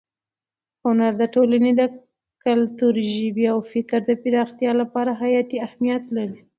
[0.83, 1.81] هنر د ټولنې د
[2.45, 6.39] کلتور، ژبې او فکر د پراختیا لپاره حیاتي اهمیت لري.